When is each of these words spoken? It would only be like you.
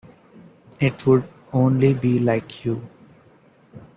It 0.79 1.05
would 1.05 1.29
only 1.53 1.93
be 1.93 2.17
like 2.17 2.65
you. 2.65 2.89